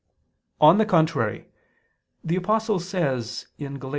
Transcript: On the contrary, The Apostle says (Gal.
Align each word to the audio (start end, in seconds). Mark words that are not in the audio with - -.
On 0.59 0.79
the 0.79 0.85
contrary, 0.87 1.45
The 2.23 2.35
Apostle 2.37 2.79
says 2.79 3.45
(Gal. 3.59 3.77